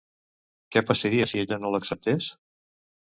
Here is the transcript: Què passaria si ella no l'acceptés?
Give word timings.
Què 0.75 0.83
passaria 0.91 1.29
si 1.33 1.43
ella 1.43 1.59
no 1.65 1.73
l'acceptés? 1.75 2.31